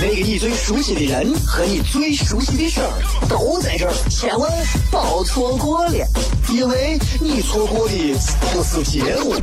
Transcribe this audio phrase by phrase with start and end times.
[0.00, 2.88] 那个你最熟悉的人和你最熟悉的事儿
[3.28, 4.48] 都在这儿，千万
[4.92, 6.06] 别错过了，
[6.52, 8.14] 因为你错过的
[8.52, 9.34] 不是节目。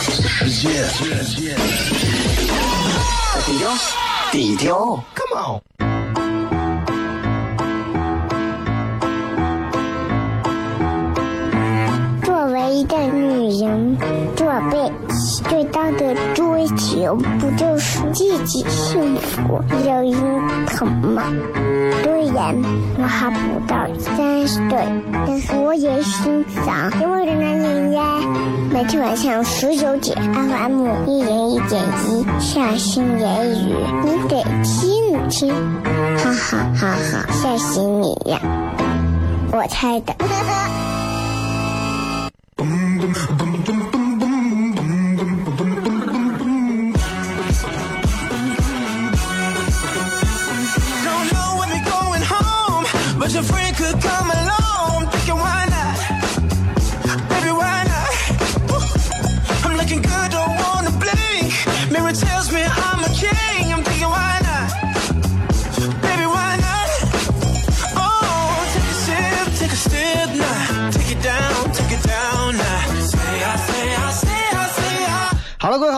[0.00, 0.68] 世界，
[3.46, 3.70] 低调，
[4.32, 5.60] 低调，Come on。
[12.24, 13.96] 作为一个女人，
[14.34, 14.92] 做被
[15.50, 21.24] 最大的追求不就是自己幸福、有人疼吗？
[22.04, 22.54] 虽然
[22.96, 24.78] 我还不到三十岁，
[25.26, 28.20] 但是我也心脏因为的男人呀。
[28.72, 33.74] 每天晚上十九点，FM 一零一点一，下心言语，
[34.04, 35.52] 你得听听，
[36.16, 38.40] 哈哈哈哈，吓死你呀！
[39.50, 40.14] 我猜的。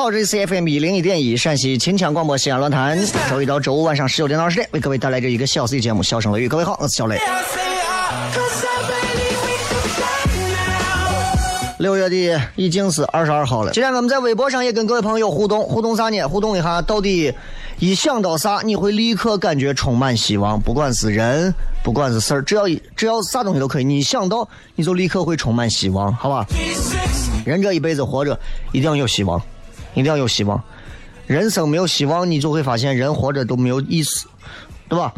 [0.03, 2.99] 好，这里是 FM 一零一点一陕西秦腔广播西安论坛，
[3.31, 6.47] 周一到周五晚上十九点到二十点为各位带来这一个小 C 节目《笑声雷雨》。
[6.51, 7.21] 各位好，我是小雷。
[11.79, 13.71] 六月底已经是二十二号了。
[13.71, 16.27] 今天我们在微博上也跟各位朋友互动，互动啥呢？
[16.27, 17.33] 互动一下，到底
[17.79, 20.61] 一想到啥，你会立刻感觉充满希望？
[20.61, 21.55] 不管是人，
[21.85, 26.45] 不管是事儿，只要一只要啥东西都可以，你想到你就立刻会充满希望，好吧？
[27.45, 28.37] 人这一辈子活着，
[28.73, 29.41] 一定要有希望，
[29.95, 30.63] 一定要有希望。
[31.27, 34.27] 人生没有希望，你就会发现人活着都没有意思，
[34.89, 35.13] 对吧？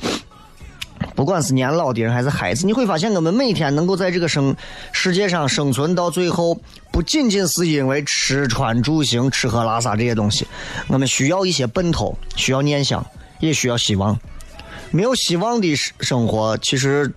[1.14, 4.54] 不管是年老的人还是孩子，你会发现我们每天能够在这个生
[4.90, 6.58] 世界上生存到最后，
[6.90, 10.46] 不仅仅是因为吃穿住行、吃喝拉撒这些东西，
[10.88, 13.04] 我们需要一些奔头，需要念想，
[13.40, 14.18] 也需要希望。
[14.90, 17.12] 没有希望的生生活，其实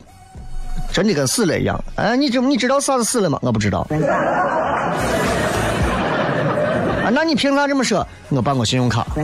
[0.91, 1.83] 真的跟死了一样。
[1.95, 3.39] 哎，你知你知道啥是死了吗？
[3.41, 3.87] 我不知道。
[7.07, 8.05] 啊，那你凭啥这么说？
[8.27, 9.07] 我办过信用卡。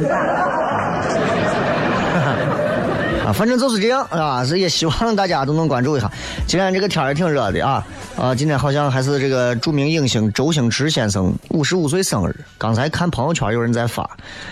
[3.25, 6.09] 啊，反正就是这样啊，所以也希望大家都能关注一下。
[6.47, 7.85] 今天这个天儿也挺热的啊，
[8.17, 12.33] 啊，今天好像还是这个著名影星周星驰先生五十五岁生日。
[12.57, 14.09] 刚才看朋友圈有人在发，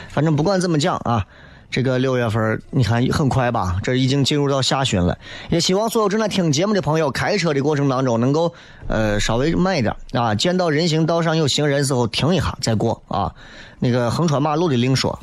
[0.09, 1.25] 反正不管怎么讲啊，
[1.72, 5.18] 这个六月份你看很快吧，这已经进入到下旬了。
[5.50, 8.54] 也希望所有正在听节目的朋友，开车的过程当中能够
[8.88, 13.34] 呃稍微慢一点啊，见到人行道上有行人时候停一下再过啊。
[13.80, 15.18] 那个横穿马路的另说。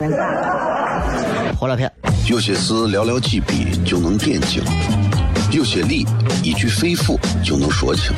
[1.58, 1.92] 回来片。
[2.26, 4.62] 有些事寥寥几笔就能点睛，
[5.53, 6.06] 有些理
[6.42, 8.12] 一句肺腑就能说清，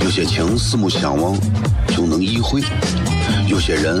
[0.00, 1.38] 有些情四目相望
[1.88, 2.60] 就能意会，
[3.46, 4.00] 有些人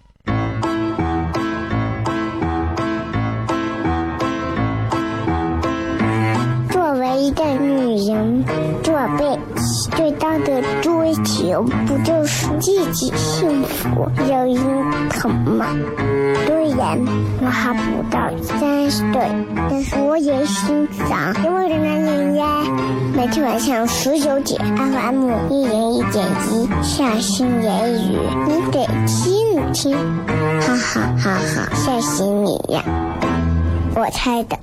[7.33, 8.43] 作为一个女人，
[8.83, 9.39] 做被
[9.95, 15.65] 最大的追求不就是自己幸福、有人疼吗？
[16.45, 16.97] 虽然
[17.41, 19.21] 我还不到三十岁，
[19.69, 22.45] 但是我也心脏因为的男人呀。
[23.15, 28.17] 每天晚上十九点，FM 一零一点一，下心言语，
[28.47, 29.97] 你得听听，
[30.61, 32.83] 哈哈哈哈，吓死你呀！
[33.95, 34.57] 我猜的。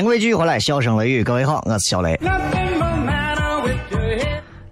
[0.00, 2.18] 欢迎各位继续回来，笑声雷雨，各位好，我是小雷。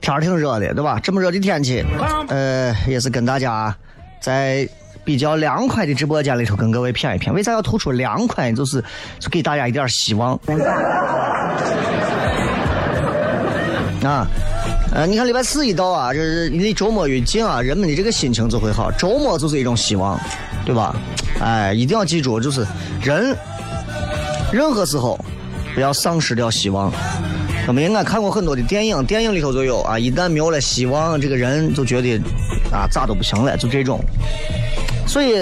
[0.01, 0.99] 天儿挺热的，对吧？
[1.03, 1.85] 这么热的天气，
[2.29, 3.77] 呃，也是跟大家
[4.23, 4.67] 在
[5.05, 7.31] 比较凉快的直播间里头跟各位谝一谝。
[7.35, 8.51] 为啥要突出凉快？
[8.55, 8.83] 就是
[9.19, 10.33] 就给大家一点希望。
[14.03, 14.27] 啊，
[14.95, 18.91] 呃，你看礼拜四一到啊，这是离周末越近啊，人们的这个心情就会好。
[18.93, 20.19] 周末就是一种希望，
[20.65, 20.97] 对吧？
[21.39, 22.67] 哎，一定要记住，就是
[23.03, 23.37] 人
[24.53, 25.19] 任何时候
[25.75, 26.93] 不要丧失掉希望。
[27.67, 32.17] 我们应该看过很多的电影，电影里头就有啊，一旦没有了希望，这个人就觉得
[32.73, 34.01] 啊咋都不行了，就这种。
[35.07, 35.35] 所以，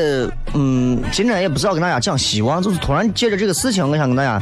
[0.55, 4.41] 嗯，今天也不是要跟大家讲希望，就是突然借着这个事情，我想跟大家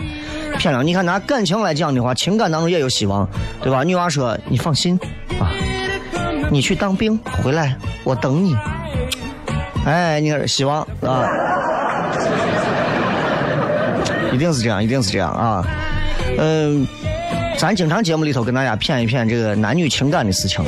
[0.59, 0.83] 谝聊。
[0.83, 3.29] 你看拿感情来讲的话，情感当中也有希望，
[3.63, 3.85] 对吧？
[3.85, 4.99] 女娃说：“你放心
[5.39, 5.53] 啊，
[6.51, 8.57] 你去当兵回来，我等你。”
[9.85, 11.29] 哎，你看希望啊，
[14.35, 15.65] 一定是这样，一定是这样啊，
[16.39, 16.87] 嗯。
[17.57, 20.65] 咱经常节目里头跟大家谝一谝这个男女情感的事情，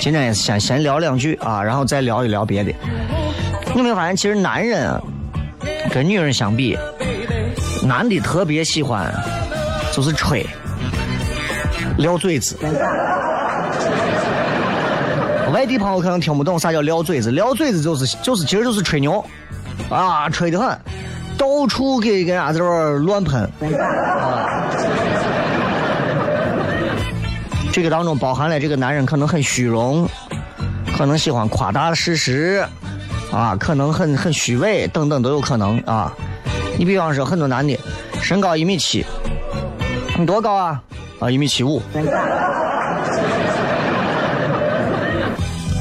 [0.00, 2.72] 今天也是先先聊两句啊，然后再聊一聊别的。
[3.66, 4.98] 你有没有发现，其实男人啊，
[5.92, 6.78] 跟女人相比，
[7.84, 9.12] 男的特别喜欢
[9.92, 10.44] 就是吹、
[11.98, 12.56] 撂嘴子。
[15.52, 19.22] 外地朋友可能听不懂啥叫撂嘴子，撂嘴子就是就是其实就是吹牛
[19.90, 20.68] 啊，吹得很，
[21.58, 24.62] 到处给跟伢子乱喷啊。
[27.72, 30.08] 这个当中包含了这个男人可能很虚荣，
[30.96, 32.64] 可能喜欢夸大事实，
[33.32, 36.12] 啊，可能很很虚伪等等都有可能啊。
[36.78, 37.76] 你比方说很多男的
[38.22, 39.04] 身高一米七，
[40.16, 40.80] 你多高啊？
[41.18, 41.82] 啊，一米七五。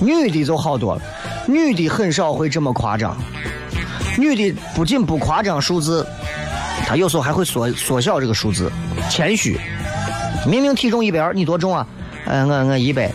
[0.01, 1.01] 女的就好多了，
[1.45, 3.15] 女的很少会这么夸张。
[4.17, 6.05] 女的不仅不夸张数字，
[6.85, 8.71] 她有时候还会缩缩小这个数字，
[9.09, 9.59] 谦虚。
[10.45, 11.85] 明明体重一百二，你多重啊？
[12.25, 13.11] 嗯，我我一百，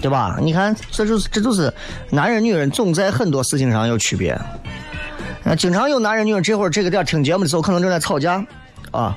[0.00, 0.36] 对吧？
[0.40, 1.72] 你看，这就是这就是
[2.10, 4.38] 男人女人总在很多事情上有区别。
[5.42, 8.44] 那经常有男人女人这会儿这个点听节目的时候，可能正在吵架
[8.90, 9.16] 啊！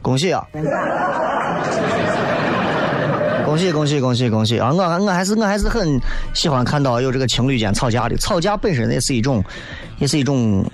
[0.00, 0.46] 恭喜啊！
[3.48, 4.70] 恭喜恭喜恭喜恭喜啊！
[4.70, 5.98] 我我还是我还是很
[6.34, 8.16] 喜欢看到有这个情侣间吵架的。
[8.18, 9.42] 吵架本身也是一种，
[9.98, 10.64] 也是一种。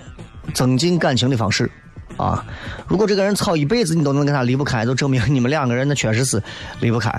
[0.53, 1.69] 增进感情的方式，
[2.17, 2.45] 啊！
[2.87, 6.41] 如果这个人吵一辈子，你都能跟他离不开，就证明你们两个人那确实是
[6.79, 7.11] 离不开。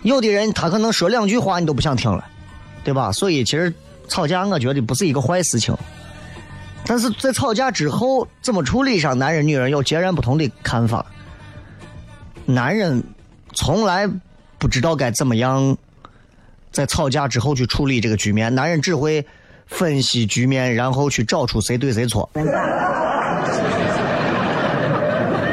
[0.00, 2.24] 有的人他可能说两句话你都不想听了，
[2.82, 3.12] 对吧？
[3.12, 3.72] 所以其实
[4.08, 5.76] 吵架我觉得不是一个坏事情，
[6.86, 11.04] 但是在吵架之后怎么处理上，男人女人有截然不同的看法。
[12.46, 13.04] 男人
[13.52, 14.08] 从来
[14.58, 15.76] 不知道该怎么样
[16.70, 19.26] 在吵架之后去处理这个局面，男人只会。
[19.66, 22.42] 分析局面，然后去找出谁对谁错， 对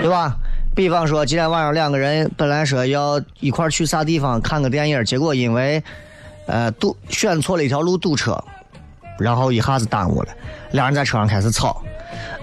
[0.10, 0.36] 吧？
[0.76, 5.82] 比方说，今天晚上两个人本来说要一块去啥地方看个电影，结果因为
[6.46, 8.38] 呃堵选错了一条路堵车，
[9.18, 10.30] 然后一下子耽误了，
[10.72, 11.82] 两人在车上开始吵，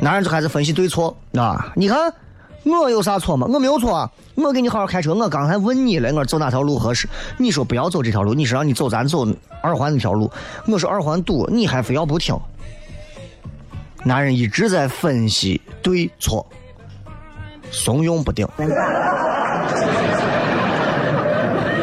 [0.00, 1.99] 男人就开始分析对错，啊，你看。
[2.64, 3.46] 我有啥错吗？
[3.50, 4.10] 我没有错啊！
[4.34, 5.14] 我给你好好开车。
[5.14, 7.08] 我刚才问你了，我说走哪条路合适？
[7.37, 8.35] 你说不要走这条路。
[8.35, 9.26] 你说让你走，咱走
[9.62, 10.30] 二环那条路。
[10.66, 12.38] 我说二环堵，你还非要不听。
[14.04, 16.47] 男人一直在分析对错，
[17.71, 18.47] 怂恿不定，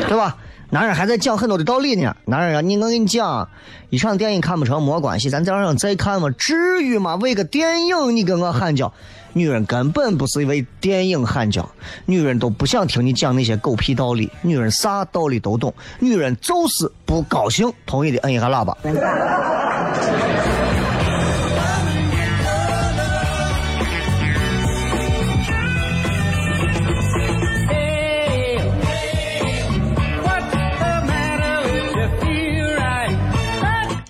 [0.07, 0.37] 对吧？
[0.69, 2.15] 男人还在讲很多的道理呢。
[2.25, 3.47] 男人啊，你我跟你讲，
[3.89, 7.15] 一场电影看不成没关系，咱再让再看嘛，至于吗？
[7.15, 8.91] 为个电影你跟我喊叫？
[9.33, 11.69] 女人根本不是为电影喊叫，
[12.05, 17.71] 女人都不想听你讲那些狗屁道理，女人啥道理都懂，女人就是不高兴。
[17.85, 18.77] 同意的摁一下喇叭。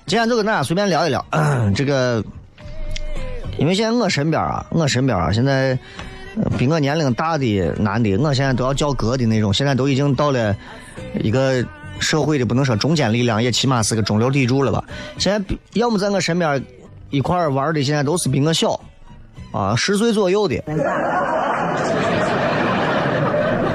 [0.08, 1.26] 今天就跟大家随便聊一聊
[1.76, 2.24] 这个。
[3.58, 5.80] 因为现在我身边啊，我身边啊，现在
[6.58, 10.54] 比我年龄大的男的，我现在都要叫哥的那种，现在都已经到了
[11.22, 11.66] 一个
[11.98, 14.84] 社会的不能说中坚力量，也起码是个中流砥柱了吧。
[15.18, 15.42] 现在
[15.74, 16.62] 要么在我身边
[17.12, 18.78] 一块玩的，现在都是比我小
[19.54, 20.62] 啊，十岁左右的。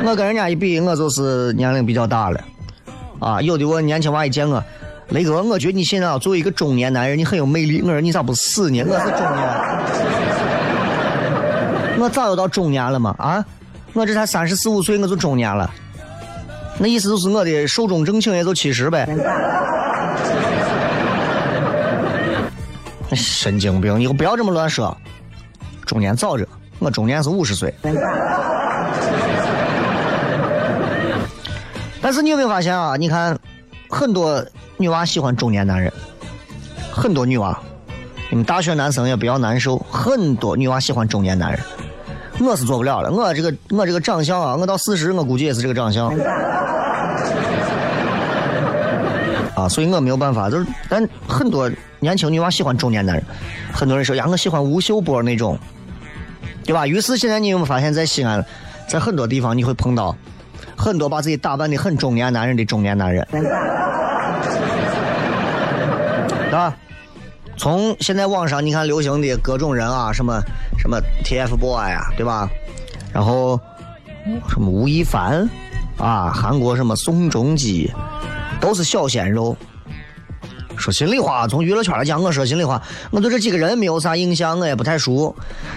[0.05, 2.41] 我跟人家一比，我就是年龄比较大了
[3.19, 3.41] 啊。
[3.41, 4.63] 有的我年轻娃一见我。
[5.11, 7.83] 雷哥，我觉得你现在啊作为一个中年男人，你很有魅力。
[7.83, 8.85] 我说你咋不死呢？
[8.87, 9.49] 我是中年，
[11.99, 13.15] 我早要到中年了嘛？
[13.19, 13.45] 啊，
[13.93, 15.69] 我这才三十四五岁，我就中年了。
[16.79, 19.09] 那意思就是我的寿终正寝也就七十呗。
[23.13, 23.99] 神经病！
[23.99, 24.97] 你不要这么乱说。
[25.85, 26.47] 中年早着，
[26.79, 27.75] 我中年是五十岁。
[32.01, 32.97] 但是你有没有发现啊？
[32.97, 33.37] 你看，
[33.91, 34.43] 很多
[34.77, 35.93] 女娃喜欢中年男人，
[36.93, 37.61] 很多女娃，
[38.31, 41.61] 你们大学男生也不要难受，很多女娃喜欢中年男人。
[42.41, 46.09] 我是做不了了，我这个我这个长相啊，我到四十，我估计也是这个长相。
[49.55, 53.25] 啊，所以我没有办法，就是但很多年轻女娃喜欢中年男人，
[53.73, 55.59] 很多人说呀，我喜欢吴秀波那种，
[56.65, 56.87] 对吧？
[56.87, 58.43] 于是现在你有没有发现，在西安，
[58.89, 60.17] 在很多地方你会碰到
[60.81, 63.23] 很多把自己打扮的很中年男人的中年男人，
[66.53, 66.75] 啊，
[67.57, 70.41] 从现在网上你看流行的各种人啊，什么
[70.79, 72.49] 什么 TFBOY 啊，对吧？
[73.13, 73.61] 然后
[74.49, 75.47] 什么吴亦凡
[75.99, 77.91] 啊，韩国什么宋仲基。
[78.61, 79.57] 都是小鲜肉。
[80.81, 85.35] 说心里话，从娱乐圈来讲，我说心里话，我对这几个人没有啥印象，我也不太熟。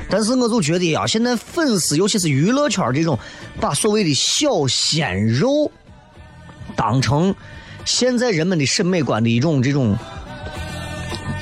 [0.09, 3.19] 但是我就觉得呀，现在粉丝，尤其是娱乐圈这种，
[3.59, 5.69] 把所谓的小鲜肉
[6.75, 7.35] 当成
[7.83, 9.95] 现在人们的审美观的一种这种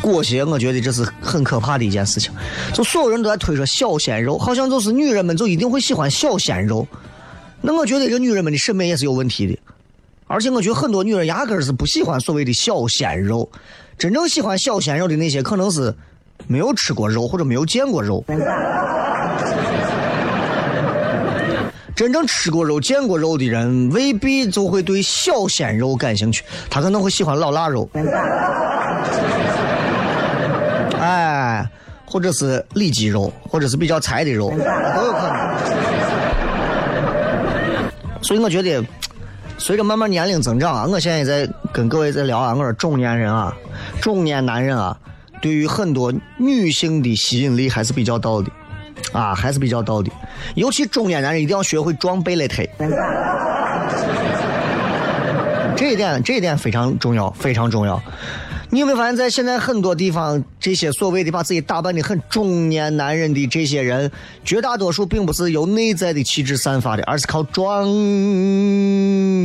[0.01, 2.33] 裹挟，我觉得这是很可怕的一件事情。
[2.73, 6.87] 就所有人都在推说小鲜肉，好像就是女人们就一定会喜欢小鲜肉。
[7.61, 9.55] 那我觉得这女人们的审美也是有问题的。
[10.31, 13.51] 而且我觉得很多女人压根儿是不喜欢所谓的小鲜肉，
[13.97, 15.93] 真正喜欢小鲜肉的那些可能是
[16.47, 18.23] 没有吃过肉或者没有见过肉。
[21.93, 27.89] 真正吃过肉、见过肉的人未必就会对小鲜肉感兴趣，他可能会喜欢老腊肉，
[30.97, 31.69] 哎，
[32.05, 35.37] 或者是里脊肉，或者是比较柴的肉都有可能。
[38.21, 38.81] 所以我觉得。
[39.61, 42.51] 随着慢慢年龄增长啊，我现在也在跟各位在聊啊。
[42.51, 43.55] 我说中年人啊，
[44.01, 44.97] 中年男人啊，
[45.39, 48.47] 对于很多女性的吸引力还是比较大的，
[49.13, 50.09] 啊，还是比较大的。
[50.55, 52.67] 尤其中年男人一定要学会装贝勒腿，
[55.77, 58.01] 这一点这一点非常重要，非常重要。
[58.73, 64.09] 你有没有发现，在现在很多地方，这些所谓的把自己打扮的很中年男人的这些人，
[64.45, 67.85] 绝大多数并不是由内在的气质散发的，而是靠装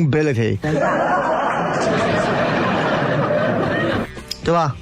[0.04, 0.56] ability，
[4.44, 4.76] 对吧？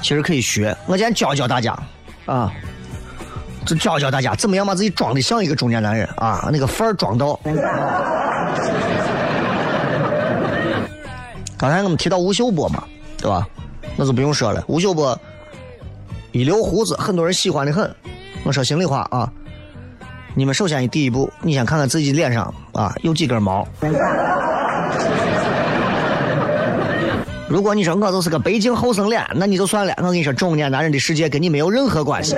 [0.00, 1.76] 其实可以学，我今天教教大家
[2.24, 2.52] 啊，
[3.66, 7.40] 就教教大家怎么样把自己装的像一个中年男人啊，那个范儿装到。
[11.58, 12.84] 刚才我们提到吴秀波嘛，
[13.18, 13.44] 对吧？
[13.96, 15.18] 那就不用说了，吴秀波
[16.32, 17.94] 一留胡子，很多人喜欢的很。
[18.44, 19.30] 我说心里话啊，
[20.34, 23.68] 你们首先第一步，你先看看自己脸上啊有几根毛。
[27.48, 29.92] 如果你说我就是个北京后生脸，那你就算了。
[29.98, 32.34] 我跟你说，中年男人的世界跟你没有任何关系，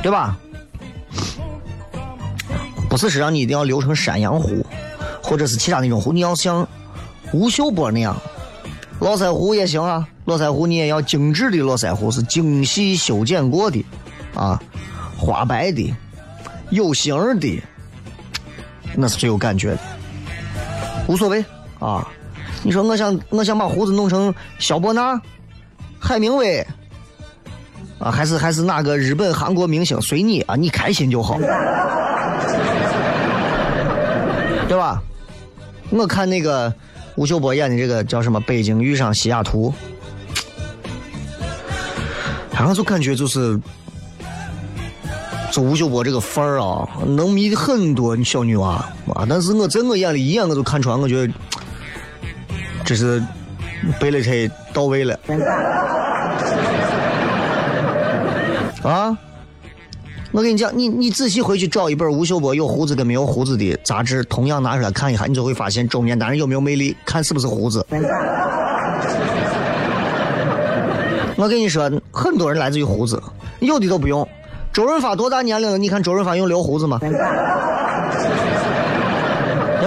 [0.00, 0.36] 对吧？
[2.88, 4.64] 不是是让你一定要留成山羊胡，
[5.20, 6.66] 或者是其他那种胡，你要像。
[7.32, 8.16] 吴秀波那样，
[9.00, 10.08] 络腮胡也行啊。
[10.24, 13.84] 络腮胡你也要精致的络腮胡，是精细修剪过的，
[14.34, 14.60] 啊，
[15.16, 15.94] 花白的，
[16.70, 17.62] 有型的，
[18.94, 19.78] 那是最有感觉的。
[21.06, 21.44] 无所谓
[21.78, 22.06] 啊。
[22.62, 25.20] 你说我想我想把胡子弄成肖伯纳、
[25.98, 26.66] 海明威，
[27.98, 31.38] 啊，还是还是哪个日本、韩国明星，随你啊，你开心就好，
[34.66, 35.00] 对吧？
[35.90, 36.72] 我看那个。
[37.18, 38.40] 吴秀波演的这个叫什么？
[38.42, 39.74] 北京遇上西雅图，
[42.52, 43.58] 然后就感觉就是，
[45.50, 48.74] 这吴秀波这个范儿啊，能迷很多小女娃
[49.12, 49.26] 啊。
[49.28, 51.34] 但是我在我眼里一眼我就看穿，我觉得
[52.84, 53.20] 这是
[53.98, 54.30] 贝勒特
[54.72, 55.18] 到位了
[58.84, 59.18] 啊。
[60.30, 67.86] 我跟你讲，你你仔细回去找一本吴秀波有胡子跟没有胡子的杂志，同样拿出来看一下，你就会发现中年男人有没有魅力，看是不是胡子。
[71.36, 73.22] 我跟你说，很多人来自于胡子，
[73.60, 74.28] 有的都不用。
[74.72, 75.78] 周润发多大年龄了？
[75.78, 76.98] 你看周润发用留胡子吗？
[77.00, 77.08] 对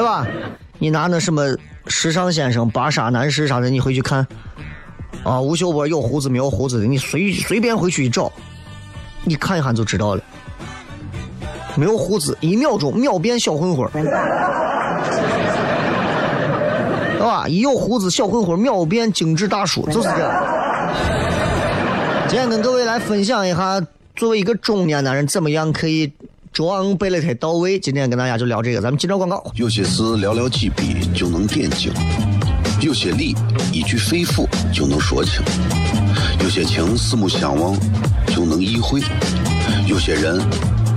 [0.02, 0.26] 吧？
[0.80, 1.56] 你拿那什么
[1.86, 4.26] 时尚先生、芭莎男士啥的，你回去看
[5.24, 8.32] 啊，吴秀波有胡子没有胡子的，你随随便回去一找。
[9.24, 10.24] 你看一看就知道了，
[11.76, 13.92] 没有胡子，一秒钟秒变小混混儿，
[17.20, 17.48] 吧？
[17.48, 20.32] 一有胡子，小混混秒变精致大叔，就是这样。
[22.28, 23.82] 今天跟各位来分享一下，
[24.16, 26.12] 作为一个中年男人，怎么样可以
[26.54, 27.80] 装备了才到位？
[27.80, 29.44] 今天跟大家就聊这个，咱们接着广告。
[29.56, 31.92] 有些事寥寥几笔就能点睛，
[32.82, 33.36] 有些力
[33.72, 35.42] 一句肺腑就能说清，
[36.44, 37.76] 有些情四目相望
[38.28, 39.02] 就能意会，
[39.88, 40.40] 有些人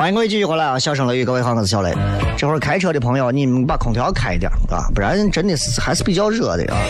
[0.00, 0.78] 欢迎各位继续回来啊！
[0.78, 1.94] 笑声雷雨，各位好，我是小雷。
[2.34, 6.80] 这会儿开车的朋友，你们把空调开一点啊，不然真的是还是比较热的啊。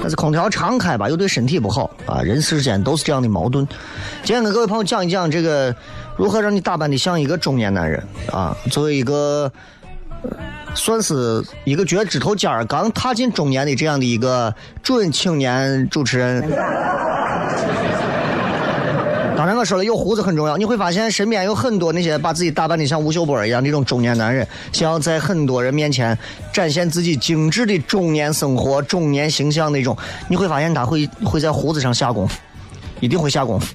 [0.00, 2.22] 但是空调常开吧，又对身体不好啊。
[2.22, 3.66] 人世间都是这样的矛盾。
[4.22, 5.74] 今天跟各位朋友讲一讲这个
[6.16, 8.00] 如何让你打扮的像一个中年男人
[8.30, 8.56] 啊。
[8.70, 9.50] 作为一个
[10.72, 16.48] 算是一个脚趾头尖儿刚踏进中年的这样的一个准青年主持人。
[19.46, 20.56] 刚才，我说了，有胡子很重要。
[20.56, 26.18] 你会发现，身边有很多那些把自己打扮的像吴秀波一样那种中年男人，想要在很多人面前
[26.52, 29.96] 展现自己精致的中年生活、中年形象那种。
[30.28, 32.36] 你会发现，他会会在胡子上下功夫，
[32.98, 33.72] 一定会下功夫。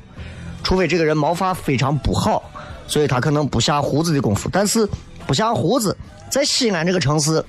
[0.62, 2.44] 除非这个人毛发非常不好，
[2.86, 4.50] 所以他可能不下胡子的功夫。
[4.52, 4.86] 但是
[5.26, 5.96] 不下胡子，
[6.30, 7.42] 在西安这个城市。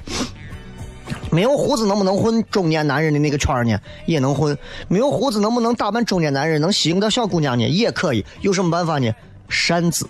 [1.32, 3.78] 没有胡子能不能混中年男人的那个圈呢？
[4.04, 4.56] 也能混。
[4.86, 7.66] 没有胡子能不能打扮中年男人，能吸引到小姑娘呢？
[7.66, 8.22] 也可以。
[8.42, 9.10] 有什么办法呢？
[9.48, 10.06] 扇子，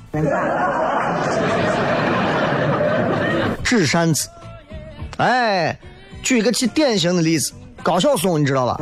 [3.62, 4.28] 纸扇子。
[5.18, 5.78] 哎，
[6.24, 7.52] 举个极典型的例子，
[7.85, 8.80] 高晓松，你知道吧？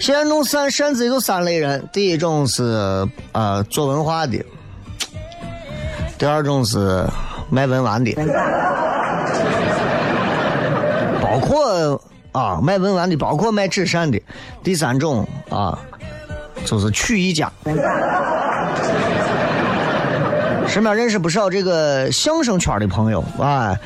[0.00, 4.42] 现在弄扇扇子有三类人，第一种是呃做文化的，
[6.16, 7.04] 第二种是。
[7.50, 8.14] 卖文玩的，
[11.20, 12.00] 包括
[12.32, 14.22] 啊卖文玩的，包括卖纸扇的。
[14.62, 15.78] 第三种啊，
[16.64, 17.50] 就是曲艺家。
[20.68, 23.76] 身边认识不少这个相声圈的朋友啊，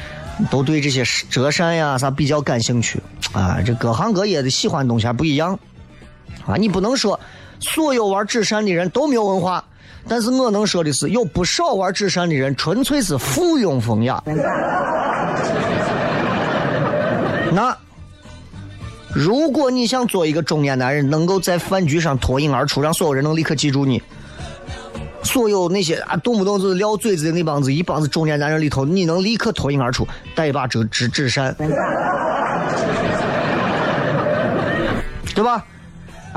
[0.51, 3.01] 都对这些折扇呀啥比较感兴趣
[3.33, 3.59] 啊。
[3.65, 5.59] 这各行各业的喜欢东西还不一样
[6.47, 6.57] 啊。
[6.57, 7.19] 你不能说
[7.61, 9.65] 所有玩纸扇的人都没有文化。
[10.07, 14.23] 但是我能说的是，有不少玩纸扇的人纯粹是附庸风雅。
[17.53, 17.77] 那
[19.15, 24.03] 如果你想做一个中年男人，能够在饭局上脱颖而出，让所有人能立刻记住你，
[25.23, 31.55] 所有那些啊动不动就是撂嘴子的那帮子一帮子中年男人里头，你能立刻脱颖而出，带一把纸纸纸扇，
[35.35, 35.65] 对吧？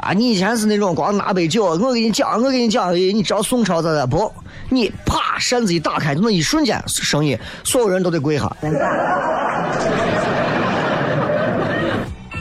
[0.08, 4.32] 啊，你以前是那种光拿杯酒，我给你讲，我给你讲，你知道宋朝咋的不？
[4.70, 8.50] 你啪扇子一打开，就那一瞬间，声音，所有人都得跪下，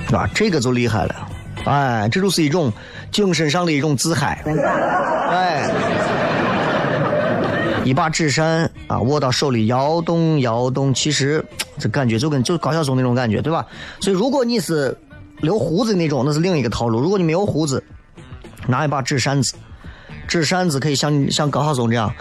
[0.06, 0.30] 是吧？
[0.32, 1.28] 这个就厉害了，
[1.64, 2.72] 哎，这就是一种
[3.10, 4.44] 精神上的一种自嗨，
[5.28, 5.68] 哎，
[7.82, 11.44] 一把纸扇啊，握到手里摇动摇动，其实
[11.80, 13.66] 这感觉就跟就高晓松那种感觉，对吧？
[14.00, 14.96] 所以如果你是。
[15.40, 17.00] 留胡子那种那是另一个套路。
[17.00, 17.82] 如果你没有胡子，
[18.66, 19.54] 拿一把纸扇子，
[20.26, 22.12] 纸扇子可以像像高晓松这样，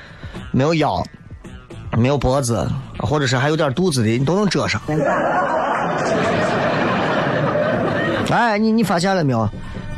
[0.51, 1.03] 没有腰，
[1.97, 2.67] 没有脖子，
[2.99, 4.81] 或者是还有点肚子的，你都能遮上。
[8.29, 9.49] 哎，你你发现了没有？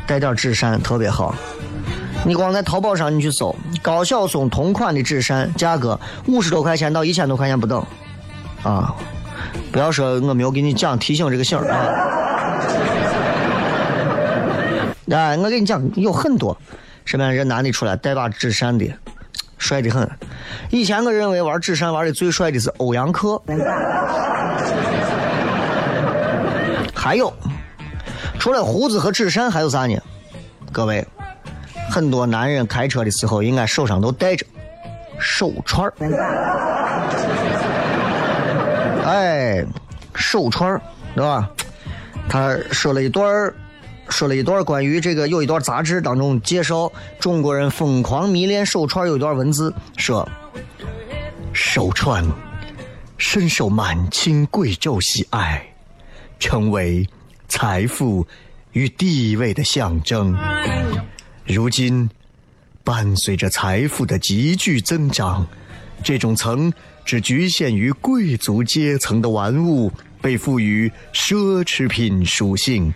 [0.06, 1.34] 带点纸扇特别好。
[2.24, 7.84] 你光在淘宝上你去搜高晓松同款的纸扇，价格五十多块钱到一千多块钱不等。
[8.62, 8.94] 啊，
[9.70, 12.27] 不要说我没有给你讲提醒这个醒啊。
[15.10, 16.56] 哎，我跟你讲，有很多
[17.04, 18.86] 身边这男的出来带把纸扇的，
[19.56, 20.08] 帅的很。
[20.70, 23.40] 以前我认为玩纸扇玩的最帅的是欧阳克。
[26.94, 27.32] 还有，
[28.38, 29.98] 除了胡子和纸扇，还有啥呢？
[30.70, 31.06] 各位，
[31.90, 34.44] 很多男人开车的时候应该手上都带着
[35.18, 35.90] 手串
[39.06, 39.64] 哎，
[40.14, 40.78] 手串，
[41.14, 41.48] 对吧？
[42.28, 43.50] 他说了一段，
[44.08, 46.90] 说了一段关于这个，有一段杂志当中介绍
[47.20, 50.28] 中国人疯狂迷恋手串，有一段文字说，
[51.52, 52.24] 手串
[53.16, 55.64] 深受满清贵胄喜爱，
[56.38, 57.06] 成为
[57.48, 58.26] 财富
[58.72, 60.36] 与地位的象征。
[61.46, 62.08] 如今，
[62.84, 65.46] 伴随着财富的急剧增长，
[66.02, 66.72] 这种曾
[67.04, 72.92] 只局限于贵族阶层的玩物，被赋予奢侈品属性，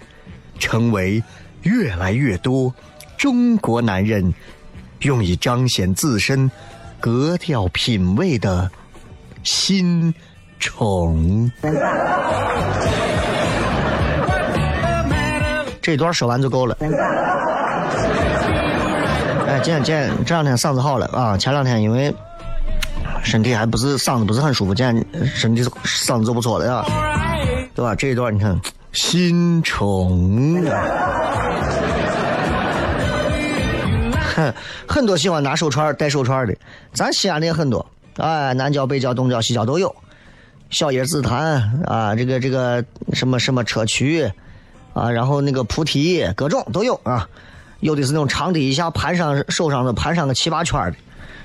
[0.62, 1.20] 成为
[1.62, 2.72] 越来越多
[3.18, 4.33] 中国男人
[5.01, 6.48] 用以彰显自身
[7.01, 8.70] 格调品味的
[9.42, 10.14] 新
[10.61, 11.51] 宠。
[15.83, 16.77] 这段说完就够了。
[19.48, 22.14] 哎，今天今天这两天嗓子好了啊，前两天因为
[23.25, 26.85] 身体还不是嗓子不是很舒服，今天身体嗓子就不错了呀，
[27.75, 27.96] 对吧？
[27.96, 28.57] 这一段你看，
[28.93, 30.63] 新宠，
[34.35, 34.55] 哼
[34.87, 36.55] 很多喜欢拿手串戴手串的，
[36.93, 37.85] 咱西安的也很多，
[38.19, 39.95] 哎，南郊、北郊、东郊、西郊都有，
[40.69, 44.31] 小叶紫檀啊，这个这个什么什么砗磲
[44.93, 47.27] 啊，然后那个菩提，各种都有啊。
[47.81, 50.97] 有的是那种长的，一下盘上手上的盘上个七八圈的，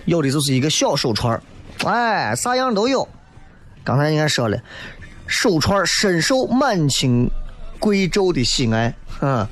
[0.06, 1.42] 有的就是一个小手串
[1.86, 3.08] 哎，啥样都有。
[3.84, 4.58] 刚才应该说了，
[5.28, 7.30] 手串深受满清
[7.80, 9.48] 贵胄的喜爱，嗯，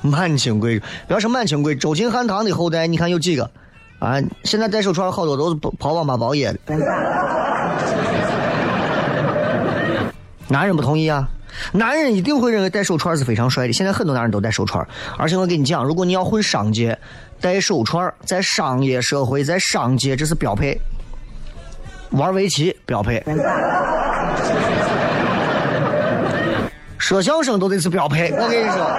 [0.00, 3.50] 满清贵州，不要说满清贵，周秦汉唐的后代，你看有几个？
[3.98, 6.58] 啊，现在戴手串好多都是跑网吧包夜的。
[10.48, 11.28] 男人不同意啊。
[11.72, 13.72] 男人一定会认为戴手串是非常帅的。
[13.72, 16.96] 现在很多男人都戴手串，而且我跟你讲，如果你要混商界，
[17.40, 20.80] 戴手串在商业社会，在商界这是标配。
[22.10, 23.22] 玩围棋标配，
[26.98, 28.30] 说相声都得是标配。
[28.32, 28.90] 我跟你说，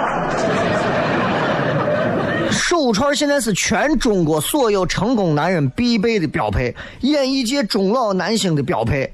[2.51, 9.11] 手串现在是全中国所有成功男人必备的标配，演艺界中老男星的标配，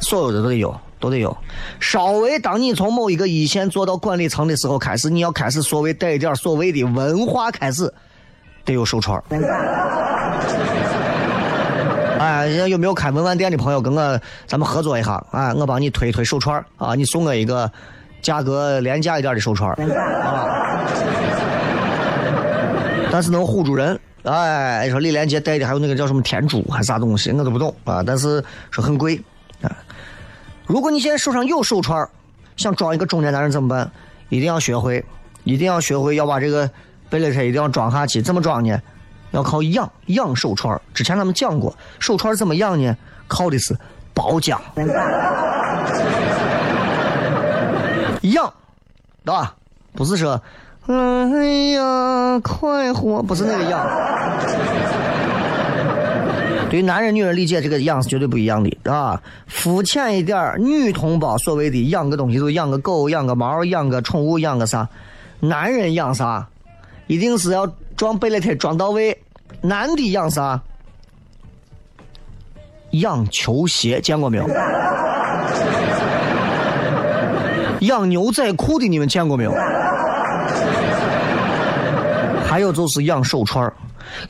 [0.00, 0.74] 所有的都得有。
[1.00, 1.34] 都得有，
[1.80, 7.90] 稍微当你从某一个一线做到管理层的时候开始，你要开始所谓带一点所谓的文化，开始
[8.66, 9.18] 得有手串。
[12.18, 15.24] 哎，有没有开文玩店的朋友跟我咱们合作一下？
[15.30, 17.72] 哎，我帮你推推手串啊，你送我一个
[18.22, 20.48] 价格廉价一点的手串啊，
[23.10, 23.98] 但是能唬住人。
[24.24, 29.20] 哎，你说李连杰戴的还有那个叫什么天珠还啥东西，我都不懂啊，但是说很贵
[29.62, 29.70] 啊。
[30.66, 32.06] 如果你现在手上有手串
[32.56, 33.90] 想装一个中年男人怎么办？
[34.28, 35.04] 一定要学会，
[35.44, 36.70] 一定要学会，要把这个
[37.08, 38.20] 贝勒特一定要装下去。
[38.22, 38.78] 怎么装呢？
[39.32, 42.96] 要靠养养手串之前咱们讲过，手串怎么养呢？
[43.26, 43.74] 靠的是
[44.12, 44.58] 包浆。
[48.22, 48.52] 养，
[49.24, 49.54] 对吧？
[49.92, 50.40] 不是说，
[50.86, 50.94] 哎
[51.72, 53.86] 呀，快活，不是那个养。
[56.70, 64.88] 对于男人、女人理解这个养是绝对不一样的，啊，肤浅一点女同胞所谓的养个东西，就养个狗、养个猫、养个宠物、养个啥？
[65.40, 66.46] 男人养啥？
[67.08, 69.20] 一定是要装贝勒特装到位。
[69.60, 70.60] 男的养啥？
[72.90, 74.46] 养球鞋，见过没有？
[77.80, 79.52] 养牛仔裤的，你们见过没有？
[82.46, 83.72] 还有就是养手串儿。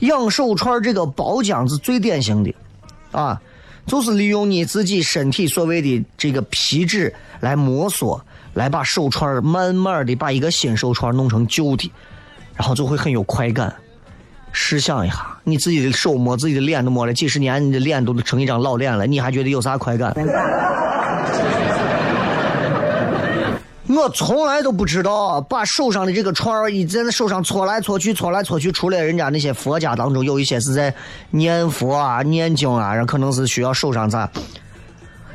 [0.01, 2.53] 养手串这个包浆是最典型的，
[3.11, 3.41] 啊，
[3.87, 8.21] 就是利用你自己身体所谓的这个皮质来摩挲，
[8.53, 11.91] 来把手串慢慢的把一个新手串弄成旧的，
[12.55, 13.73] 然后就会很有快感。
[14.51, 20.13] 试想一下，你自己的手摸自己的脸都摸了几十年，你的脸都成一张老脸了，你还觉得有啥快感？
[23.93, 28.71] 我从来都不知道，把手上的这个串儿一直在手上搓来搓去，搓来搓去。
[28.71, 30.93] 除了人家那些佛家当中有一些是在
[31.31, 34.29] 念佛啊、念经啊，人可能是需要手上咋？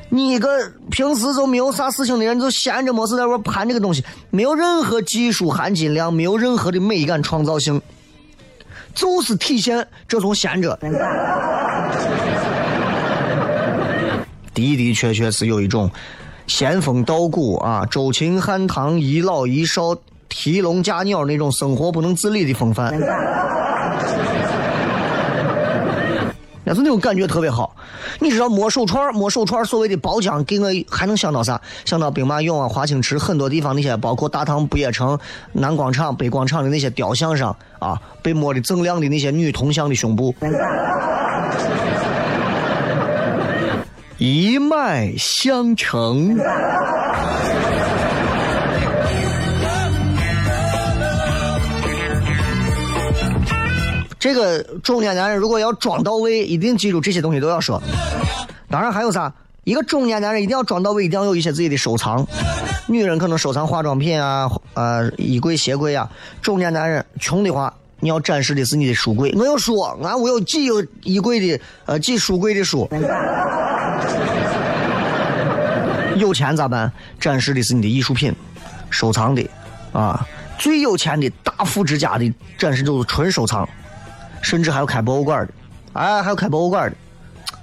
[0.09, 0.49] 你一个
[0.91, 7.83] 平时就没有啥事情的人，就闲着没事在玩盘这个东西，没有任何技术含金量，没有任何的美感创造性，
[8.95, 10.79] 就是体现这种闲着。
[14.55, 15.91] 的的确确是有一种。
[16.47, 19.97] 仙风道骨啊，周秦汉唐一老一少
[20.29, 22.93] 提笼架鸟那种生活不能自理的风范，
[26.65, 27.75] 那是那种感觉特别好。
[28.19, 31.61] 你知道摸手串摸手串所谓的包浆，给我还能想到啥？
[31.85, 35.19] 想到兵马俑啊、华清池很多地方那些，包括大唐不夜城、
[35.53, 40.35] 南广场、北广场的那些雕像上啊，被摸的锃亮的那些女铜像的胸部。
[44.27, 46.37] 一脉相承。
[54.19, 57.81] 这个中年男人如果要装到位，一定记住这些东西都要说。
[58.69, 59.33] 当然还有啥？
[59.63, 62.27] 一个中年男人一定要装到位，一定要有一些自己的收藏。
[62.89, 66.11] 女人可能收藏化妆品啊，呃，衣柜、鞋柜啊。
[66.43, 69.33] 中年男人穷的话，你要展示的是你的书柜。
[69.37, 72.89] 我有书，俺我有几有衣柜的，呃，几书柜的书。
[76.17, 76.91] 有钱咋办？
[77.21, 78.35] 展示的是你的艺术品，
[78.91, 79.47] 收藏的，
[79.93, 80.27] 啊，
[80.59, 83.69] 最有钱的大富之家的展示就是纯收藏，
[84.41, 85.53] 甚至还有开博物馆的，
[85.93, 86.97] 哎，还有开博物馆的，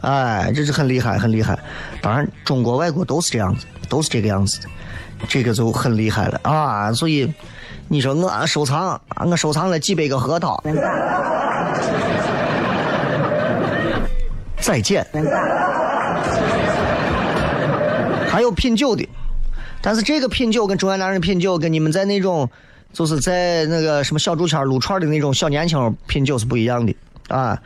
[0.07, 1.57] 哎，这是很厉害，很厉害。
[2.01, 4.69] 当然，中国、外国都是这样子，都是这个样子的，
[5.27, 6.93] 这个就很厉害了啊！
[6.93, 7.33] 所以，
[7.87, 10.63] 你说我收藏，我收藏了几百个核桃，
[14.61, 15.03] 再见。
[18.29, 19.07] 还有品酒的，
[19.81, 22.49] 但是这个品酒跟中年男人品酒，跟你们在那种
[22.91, 26.95] 就是在那个什么小竹签撸串的那种小年轻品酒是不一样的
[27.27, 27.59] 啊！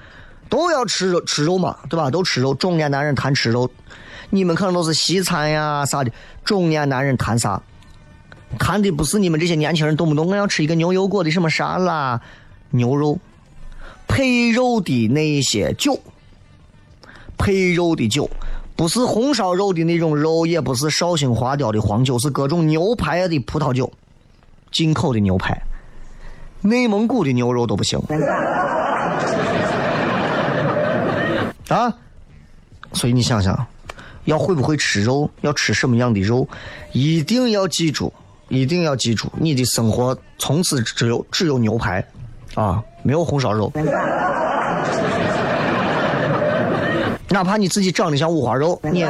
[0.50, 2.10] 都要吃肉吃肉嘛，对吧？
[2.10, 3.70] 都吃肉，中年男人谈吃肉，
[4.30, 6.12] 你们可能都是西餐呀啥的，
[6.46, 7.62] 中年男人谈啥？
[8.58, 12.22] 谈的不是你们这些年轻人动不动我要吃一个牛油果的什么沙拉，
[12.70, 13.20] 牛肉
[14.08, 16.00] 配肉的那些酒，
[17.38, 18.30] 配肉的酒。
[18.76, 23.92] 不是红烧肉的那种肉，也不是绍兴花雕的黄酒，是各种牛排的葡萄酒，
[24.72, 25.60] 进口的牛排，
[26.62, 28.00] 内蒙古的牛肉都不行。
[31.70, 31.92] 啊，
[32.94, 33.66] 所以你想想，
[34.26, 36.48] 要会不会吃肉，要吃什么样的肉，
[36.92, 38.14] 一定要记住，
[38.48, 42.06] 一定要记住，你的生活从此只有只有牛排，
[42.54, 43.72] 啊，没有红烧肉。
[47.30, 49.08] 哪怕你自己长得像五花肉，你也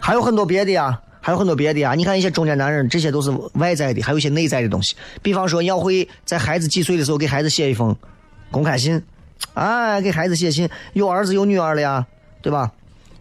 [0.00, 1.94] 还有很多别的呀，还有很多别的呀。
[1.94, 4.96] 你看一些中年男人，这些都是外在的，还有一些内在的东西。
[5.22, 7.94] 比方说，要会在孩子几岁的时候给孩子写一封
[8.50, 9.02] 公开信，
[9.54, 12.06] 哎，给孩子写信，有儿子有女儿了呀，
[12.40, 12.72] 对吧？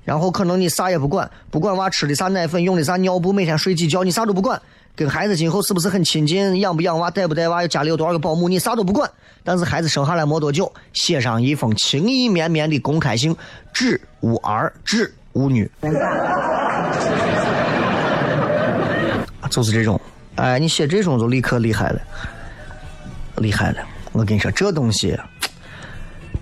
[0.03, 4.61] 然后可能你啥也不管，不管娃吃的啥奶粉，用的啥尿布，每天睡几觉，你啥都不管。
[4.95, 9.09] 跟孩子今后是不是很亲近，养不养娃，带不带娃，家里有多少个保姆，你啥都不管。
[9.43, 13.35] 但是孩子生下来没多久，写上一封情意绵绵的公开信，
[13.73, 15.69] 只无儿，只无女，
[19.49, 19.99] 就是这种。
[20.35, 22.01] 哎，你写这种就立刻厉害了，
[23.37, 23.77] 厉害了。
[24.13, 25.19] 我跟你说，这东西。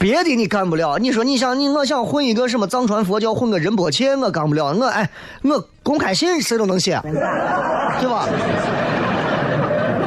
[0.04, 4.74] 别的你干不了，你说你想你我想混一个什么藏传佛教，混个仁波切，我干不了。
[4.74, 5.10] 我哎，
[5.44, 7.00] 我公开信谁都能写，
[8.02, 8.28] 对吧？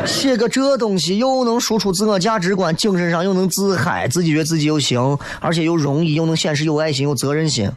[0.04, 7.70] 写个这东西又能输出自我价值观，精神上又能自嗨，自己觉得自己又行，而且又容易，又能显示有爱心、有责任心，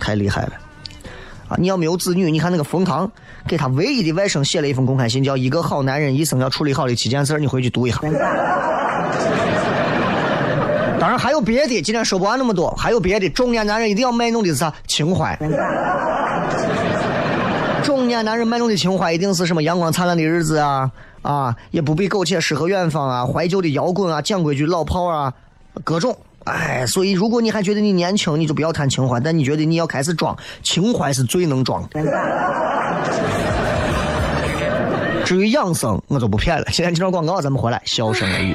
[0.00, 0.52] 太厉害了
[1.50, 1.56] 啊！
[1.56, 3.08] 你要没有子女，你看那个冯唐
[3.46, 8.00] 给他唯一的外甥写了一封公开信，叫一个好男人一生要处理好的七件事，你回去读一下。
[11.10, 13.28] 当然还有别的，今天说不完那么多，还有别的。
[13.30, 14.72] 中年男人一定要卖弄的是啥？
[14.86, 15.36] 情怀。
[17.82, 19.64] 中年男人卖弄的情怀一定是什么？
[19.64, 20.88] 阳光灿烂的日子啊
[21.22, 25.34] 啊，也不必苟且诗和远方啊，怀旧的摇滚啊，讲规矩老炮啊，
[25.82, 26.16] 各种。
[26.44, 29.18] 哎，所以如果你还觉得你年轻，你就不要谈情怀。
[29.18, 32.00] 但你觉得你要开始装情怀是最能装的。
[35.26, 36.64] 至于养生，我就不骗了。
[36.70, 38.54] 现在这段广告，咱们回来，笑声雷雨。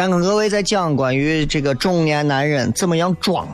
[0.00, 3.46] 今天跟各位在讲关于这个中年男人怎么样装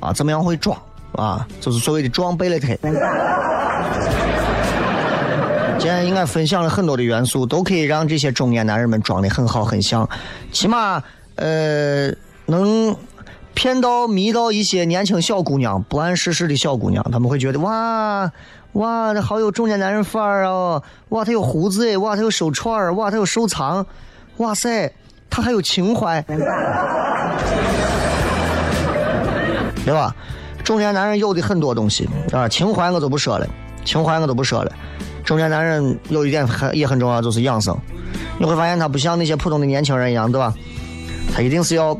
[0.00, 0.76] 啊，怎么样会装
[1.12, 2.74] 啊，就是所谓的装备了他。
[5.78, 10.08] 今天应该分享了很多的元素，都可以让这些中年男人们装的很好很像，
[10.50, 11.00] 起码
[11.36, 12.10] 呃
[12.46, 12.96] 能
[13.54, 18.28] 骗到迷到一些年轻小姑娘，不谙世事的小姑娘，她们会觉得哇
[18.72, 20.82] 哇，这好有中年男人范儿哦！
[21.10, 21.96] 哇，他有胡子哎！
[21.96, 22.92] 哇，他有手串儿！
[22.94, 23.86] 哇，他有收藏！
[24.38, 24.92] 哇塞，
[25.32, 26.20] 他还有情怀，
[29.82, 30.14] 对吧？
[30.62, 33.48] 中年男人有的很多东西啊，情怀我就不说了，
[33.82, 34.70] 情怀我都不说了。
[35.24, 37.74] 中年男人有一点很也很重要，就是养生。
[38.38, 40.52] 你会发现他不像那些普通的年轻人一样，对吧？
[41.34, 41.98] 他一定是要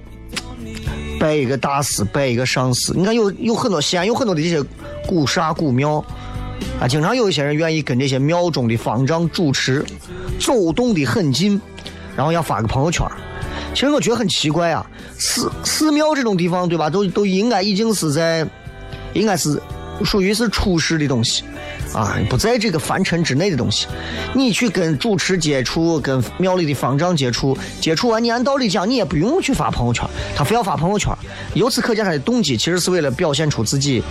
[1.18, 2.92] 拜一个大师，拜一个上师。
[2.94, 4.62] 你看有有很多西安有很多的这些
[5.08, 6.04] 古刹古庙
[6.78, 9.82] 啊，经常有一些人愿意跟这些庙中的方丈主持
[10.38, 11.58] 走动的很近，
[12.16, 13.06] 然后要发个朋友圈。
[13.74, 14.84] 其实我觉得很奇怪啊，
[15.18, 16.90] 寺寺庙这种地方，对吧？
[16.90, 18.46] 都都应该已经是在，
[19.12, 19.60] 应该是
[20.04, 21.44] 属于是出世的东西。
[21.94, 23.86] 啊，不在这个凡尘之内的东西，
[24.34, 31.12] 你去跟主持接触，跟庙里的方丈接触，接触完，你按道理讲，你也不用去发朋友圈，他非要发朋友圈。
[31.52, 34.02] 由此可见，他的动机其实是为了表现出自己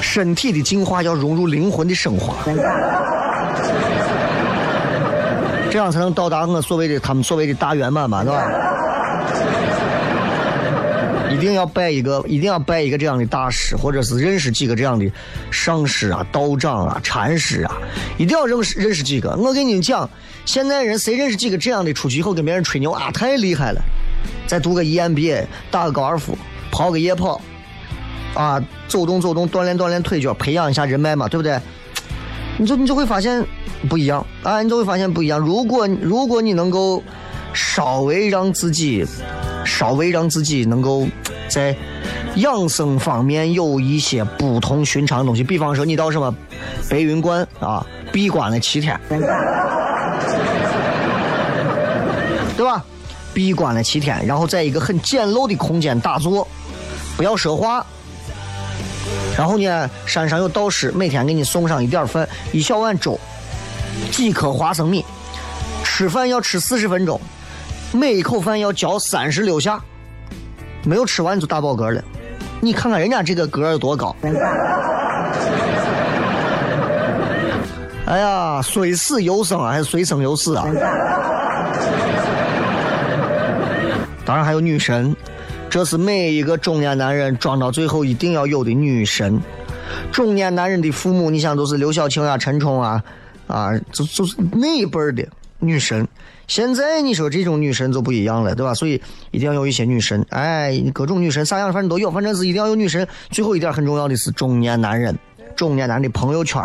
[0.00, 2.36] 身体的进化要融入灵魂的升华，
[5.70, 8.44] 这样才能到达我所谓的他们所谓的大圆满嘛，对吧？
[11.32, 15.10] 一定要拜一个，一定要拜一个这样的大师，或者是认识几个这样的
[15.50, 17.72] 上师啊、道长啊、禅师啊，
[18.18, 19.34] 一定要认识认识几个。
[19.36, 20.10] 我跟你讲，
[20.44, 23.80] 现在人谁认识几个这样的，出去以后跟别人吹牛啊，太厉害了。
[24.46, 26.36] 再读个 EMBA，打个高尔夫，
[26.70, 27.40] 跑个夜跑，
[28.34, 31.58] 啊，走动走动，锻炼锻炼腿脚，培养一下人脉嘛，对不对？
[32.60, 33.44] 你就你就会发现
[33.88, 35.38] 不一样啊，你就会发现不一样。
[35.38, 37.02] 如果如果你能够
[37.54, 39.04] 稍微让自己。
[39.62, 41.06] 稍微让自己能够
[41.46, 41.76] 在
[42.36, 46.34] 养生方面有一些不同寻常的东西，比方说你到什么
[46.88, 48.98] 白云观啊，闭关了七天，
[52.56, 52.82] 对吧？
[53.34, 56.48] 闭关了七天，然后在一个很简陋的空间打坐，
[57.18, 57.84] 不要说话。
[59.36, 63.18] 然后呢，山上有道士每天给你送上一点饭，一小碗粥，
[64.10, 65.04] 几颗花生米，
[65.82, 67.20] 吃饭要吃四十分钟。
[67.92, 69.80] 每一口饭要嚼三十六下，
[70.84, 72.02] 没有吃完就打饱嗝了。
[72.60, 74.14] 你看看人家这个嗝有多高！
[78.06, 80.64] 哎呀，虽死犹生啊，还是虽生犹死啊！
[84.24, 85.16] 当然还有女神，
[85.70, 89.40] 这是每一个中年男人装到最后一定要有的女神。
[90.10, 93.02] 中年男人的父母，你想都是刘晓庆啊、陈冲啊，
[93.46, 95.24] 啊，就就是那一辈的
[95.60, 96.06] 女神。
[96.48, 98.74] 现在你说这种女神就不一样了，对吧？
[98.74, 103.06] 所以一定要有一些女神，哎，各种女神啥样反正都有，反正是一定要有女神。
[103.30, 105.16] 最后一点很重要的是中年男人，
[105.54, 106.60] 中年男人的朋友圈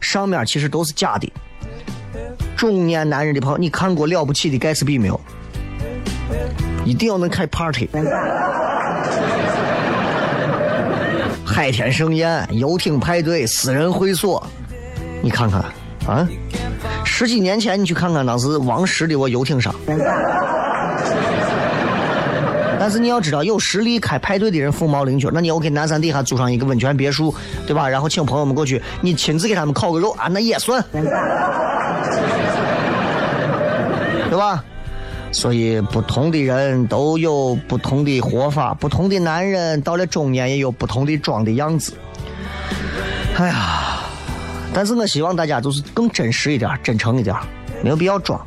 [0.00, 1.32] 上面其实都是假的。
[2.56, 5.20] 中年男人的朋友，你看过了不起的盖茨比没有？
[6.86, 7.88] 一定要能开 party，
[11.44, 14.40] 海天盛宴、游艇派对、私人会所，
[15.20, 15.60] 你看看
[16.06, 16.28] 啊。
[17.04, 19.74] 十几年前，你去看看当时王石的我游艇上。
[22.78, 25.28] 但是你要知道，有实力开派对的人凤毛麟角。
[25.32, 27.34] 那你 OK，南山底下租上一个温泉别墅，
[27.66, 27.88] 对吧？
[27.88, 30.80] 然后请朋友们过去，你亲自给他们烤个肉啊，那也算，
[34.30, 34.62] 对吧？
[35.32, 41.92] 所以不同的人都有不同的活法，不同的男人到了中年也有不同的装的样子。
[43.36, 43.82] 哎呀。
[44.74, 47.34] 但是我希望大家就是更真实一点，真诚一点，
[47.82, 48.38] 没有必要装。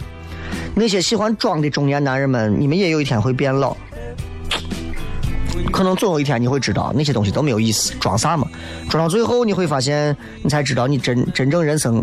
[0.75, 3.75] 那些喜欢装的中年男人们，你们也有一天会变老。
[5.71, 8.45] 可能总有一天你会知道，那些东西都没有意思，装啥嘛？
[8.91, 11.99] 装到最后你会发现，你才知道你真真正人生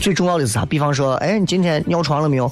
[0.00, 0.66] 最重要的是啥。
[0.66, 2.50] 比方说，哎，你今天尿床了没有？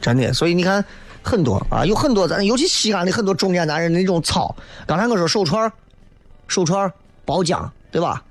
[0.00, 0.84] 真的，所以你看。
[1.22, 4.56] 很多啊，有很多咱，尤其西安的很多中年男人那种操。
[4.86, 5.70] 刚才我说手串
[6.48, 6.90] 手串
[7.26, 8.22] 包浆，对吧？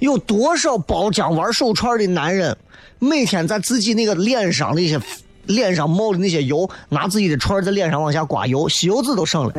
[0.00, 2.56] 有多少包浆玩手串的男人，
[2.98, 5.00] 每天在自己那个脸上那些
[5.44, 9.52] 脸上冒的那些油，拿自己的串在脸上往下刮油，吸油纸都省了。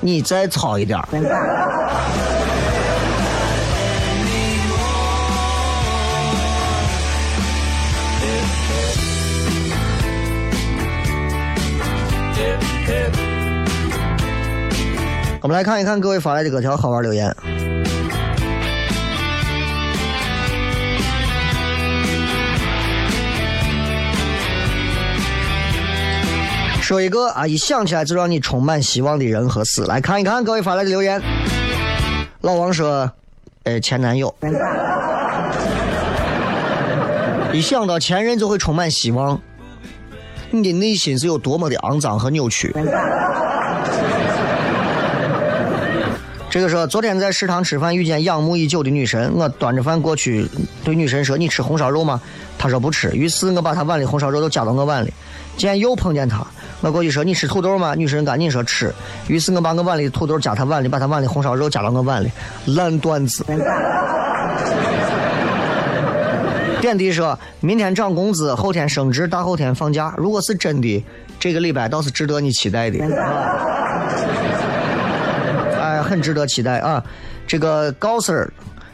[0.00, 0.98] 你再糙一点。
[15.42, 17.34] 我们来看一看各位发来的各条好玩留言。
[26.82, 29.84] 说一个啊，一想起来就让你充满希望的人和事。
[29.84, 31.22] 来看一看各位发来的留言。
[32.40, 33.10] 老王说
[33.62, 34.34] ：“呃，前男友。
[37.54, 39.40] ”一想到前任就会充满希望，
[40.50, 42.74] 你的内心是有多么的肮脏和扭曲。
[46.50, 50.44] 这个说，昨天在食堂吃饭，遇见仰慕已久的女神，我端着饭过去，
[50.82, 52.20] 对女神说：“你吃红烧肉吗？”
[52.58, 53.08] 她说不吃。
[53.12, 55.12] 于是我把她碗里红烧肉都夹到我碗里。
[55.56, 56.44] 今天又碰见她，
[56.80, 58.92] 我过去说：“你吃土豆吗？”女神赶紧说吃。
[59.28, 62.28] 于是我把我碗里的土豆夹她碗里，把她碗里红烧肉夹到我碗里。
[62.66, 63.44] 烂段子。
[66.80, 70.14] 点滴说，明天涨工资，后天升职，大后天放假。
[70.16, 71.04] 如果是真的，
[71.38, 73.04] 这个礼拜倒是值得你期待的。
[75.78, 77.04] 哎，很值得期待啊！
[77.46, 78.48] 这个高 Sir，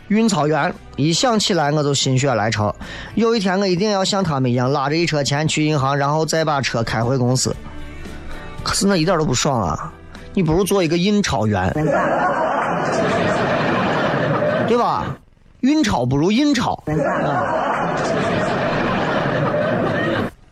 [0.08, 2.74] 运钞员，一想起来我就心血来潮。
[3.14, 7.54] 有一天我一定要像他们一样，拉着一车钱去银行，然后再把车开回公司。
[8.62, 9.92] 可是那一点都不爽啊！
[10.34, 11.72] 你不如做一个印钞员，
[14.66, 15.16] 对吧？
[15.66, 16.80] 运钞不如印钞。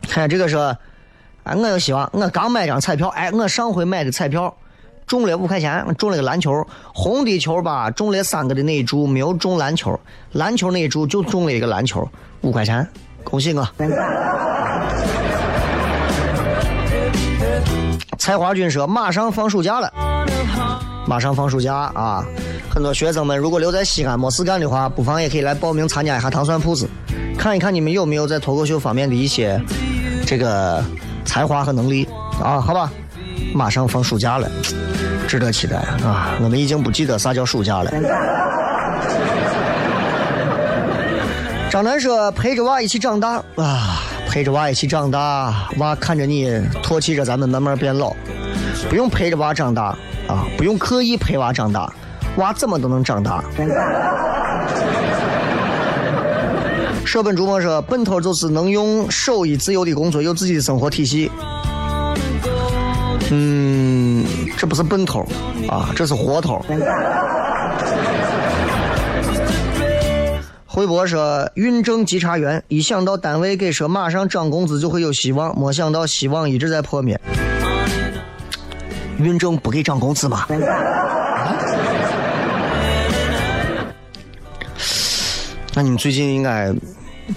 [0.09, 0.75] 看 这个说，
[1.43, 2.09] 哎，我有希望。
[2.11, 4.53] 我刚买张彩票，哎，我上回买的彩票
[5.07, 9.97] 中了五块钱，中了个篮球，红的球吧，中了三个的那一注，没有中篮球，
[10.33, 12.05] 篮球那一注就中了一个篮球，
[12.41, 12.85] 五块钱，
[13.23, 13.65] 恭喜我。
[18.19, 19.89] 才华君说，马上放暑假了，
[21.07, 22.25] 马上放暑假啊！
[22.75, 26.85] 很多学生们如果留在西安没事干的话，不妨也可以来报名参加一下糖蒜铺子，
[27.37, 29.57] 看一看你们有没有在脱口秀方面的一些
[30.27, 30.83] 这个
[31.23, 32.05] 才华和能力
[32.43, 32.59] 啊？
[32.59, 32.91] 好吧，
[33.53, 34.51] 马上放暑假了，
[35.25, 36.35] 值得期待啊！
[36.41, 37.89] 我们已经不记得啥叫暑假了。
[41.69, 46.49] 张楠说：“陪着娃一起长大啊，陪着娃一起长大，娃看着你
[46.83, 48.13] 唾弃着咱们慢慢变老，
[48.89, 49.97] 不用陪着娃长大
[50.27, 51.91] 啊，不用刻意陪娃长大，
[52.37, 53.43] 娃怎么都能长大。”
[57.05, 61.31] 舍本逐末说：“本头就是能用手艺自由的工作，有自己的生活体系。”
[63.31, 64.25] 嗯，
[64.57, 65.25] 这不是本头
[65.69, 66.63] 啊，这是活头。
[70.65, 77.19] 回博说：“运政稽查员，一想到单位给说马上涨工资就会有希望，没想到希望一直在破灭。
[79.17, 80.45] 运政不给涨工资吗？
[85.75, 86.73] 那你们最近应该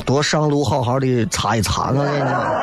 [0.07, 1.91] 多上路，好好的擦一擦。
[1.91, 2.55] 我跟你讲。”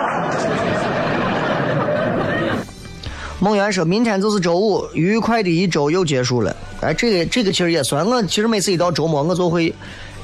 [3.40, 6.56] 梦圆说：“明天就是周五，愉快的一周又结束了。
[6.82, 8.04] 哎，这个这个其实也算。
[8.04, 9.72] 我其实每次一到周末，我就会。”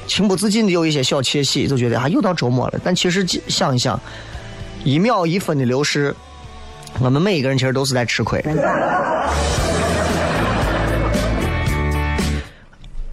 [0.04, 2.80] 情不自禁的有一些小窃喜，就觉得啊，又到周末了。
[2.82, 3.98] 但其实想一想，
[4.82, 6.12] 一秒一分的流逝，
[6.98, 8.44] 我们每一个人其实都是在吃亏。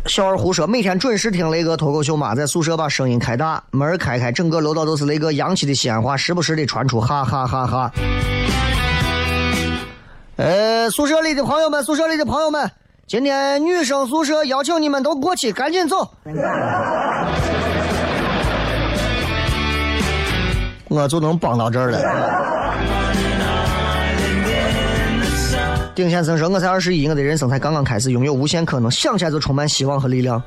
[0.09, 7.91] 小二胡说，每天准时听雷哥脱口秀嘛，在宿舍把声音开大，门开开，整个楼道都是雷哥洋气的西安话，时不时的传出哈哈哈哈。
[10.37, 12.71] 呃，宿舍里的朋友们，宿舍里的朋友们。
[13.05, 16.11] 今天女生宿舍要求你们都过去，赶紧走。
[20.87, 22.98] 我就能帮到这儿了。
[25.99, 30.41] 丁先生说：“我才二十一，我的人生才刚刚开始，拥有无限可能，想起来就充满希望和力量。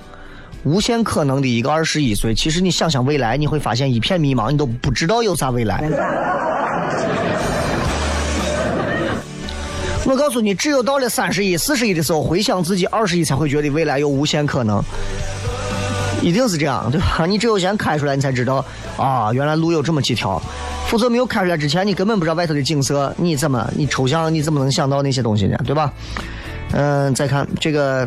[0.65, 5.85] 无限可能的一个二十一岁，其实你想想未来，你会发现一片迷茫，你都不知道有啥未来。”
[10.07, 14.83] 我告诉你，只有到了三十一、四十一的时候，回想自己二十一，才会觉得未来有无限可能。
[16.23, 17.25] 一定是这样，对吧？
[17.29, 18.65] 你只有先开出来，你才知道
[18.97, 20.41] 啊，原来路有这么几条。
[20.87, 25.59] 否则没有开出来之前，你根本不知道外头的景色，你怎么你抽象，你怎么能想到那些东西呢？
[25.67, 25.93] 对吧？
[26.73, 28.07] 嗯，再看这个。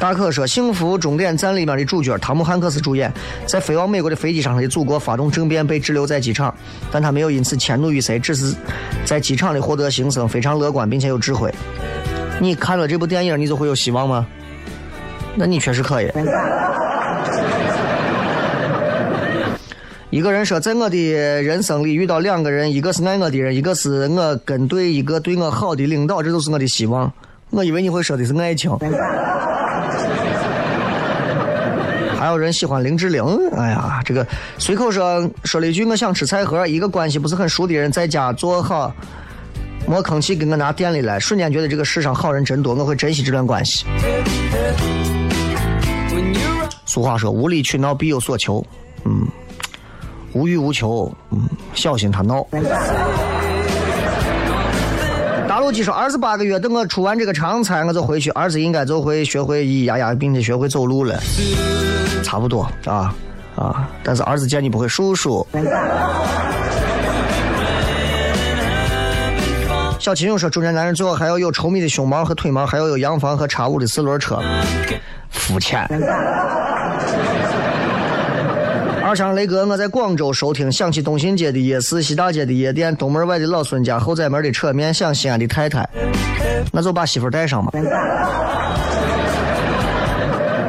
[0.00, 3.12] 大可说：“幸福终点站里面的主角汤姆汉克斯主演，
[3.46, 6.52] 在飞往美国的飞机上，他的祖国发动政变，被滞留在机场，
[6.90, 8.52] 但他没有因此迁怒于谁，只是
[9.04, 11.54] 在机场里获得新生，非常乐观并且有智慧。
[12.40, 14.26] 你看了这部电影，你就会有希望吗？
[15.36, 16.10] 那你确实可以。
[20.12, 20.98] 一个人说，在我的
[21.42, 27.10] 人生里遇到两个人，一个是爱我的人，一个是我跟对一个对我好的领导，这就是我的希望。
[27.48, 28.70] 我以为你会说的是爱情。”
[32.20, 33.24] 还有人喜欢林志玲，
[33.56, 34.26] 哎呀，这个
[34.58, 36.66] 随口说说了一句，我想吃菜盒。
[36.66, 38.94] 一个关系不是很熟的人在家做好，
[39.86, 43.86] 没吭气给我拿店里来，瞬间觉得这个世上好人真多，我会珍惜这段关系。
[46.84, 48.62] 俗话说，无理取闹必有所求，
[49.06, 49.26] 嗯，
[50.32, 52.46] 无欲无求，嗯，小心他闹。
[55.48, 58.30] 大陆鸡说：“儿子八个月，等我出完这个长差，我就回去。
[58.30, 61.20] 儿子应该就会学会咿咿呀呀，并且学会走路了。
[62.22, 63.14] 差不多啊
[63.54, 65.46] 啊，但是儿子见你不会，叔叔。
[69.98, 74.40] 小秦勇说：“中年男人最好还要有稠密的胸毛和腿毛，还要有洋房和叉五的四轮车，
[75.28, 75.86] 肤浅。”
[79.12, 85.86] 二昌雷哥，我在广州收听，想起东新街的夜市、西大街的夜店、东门外的老孙家、后宰门的扯面，想西安的太太，
[86.72, 87.70] 那就把媳妇带上嘛。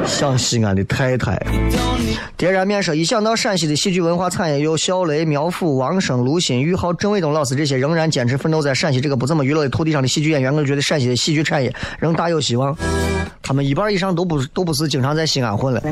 [0.04, 1.42] 想西安的太太。
[2.36, 12.76] 点燃面说，一想到陕西的戏剧文化产业有肖雷、苗阜、王声、卢鑫、玉浩、郑伟东老师这些仍然坚持奋斗在陕西这个不怎么娱乐的土地上的戏剧演员，我觉得陕西的戏剧产业仍大有希望。
[13.40, 15.82] 他们一半以上都不都不是经常在西安混了。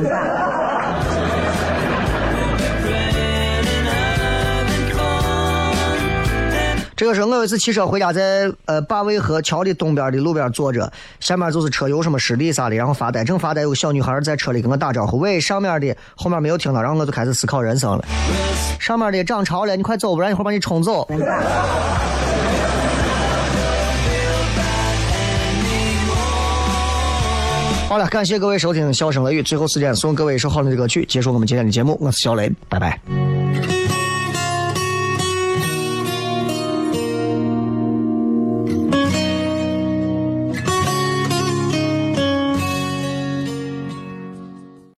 [7.03, 10.89] 这个时候，我有一次骑车回家，在呃灞渭河桥的东边的路边坐着，
[11.19, 18.05] 下面就是车油什么湿地啥的，然后发呆，正发呆，有个小女孩在车里跟我打招呼，喂，上面的，后面没有听到，然后我就开始思考人生了。
[18.79, 21.05] 上面的涨潮了，你快走，不然一会儿把你冲走。
[27.89, 31.97] 好了，感谢各位收听《笑声雷雨》，最后时间送各位一首好听的歌曲，结束我们今天的节目。
[31.99, 32.97] 我是小雷，拜拜。